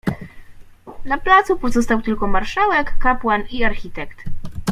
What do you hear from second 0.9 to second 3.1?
"Na placu pozostał tylko marszałek,